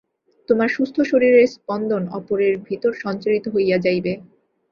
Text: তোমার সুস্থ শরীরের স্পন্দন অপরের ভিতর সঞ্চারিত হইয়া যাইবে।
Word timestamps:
তোমার 0.49 0.69
সুস্থ 0.69 0.95
শরীরের 1.01 1.47
স্পন্দন 1.47 2.03
অপরের 2.11 2.53
ভিতর 2.67 2.91
সঞ্চারিত 3.03 3.45
হইয়া 3.47 3.77
যাইবে। 3.77 4.13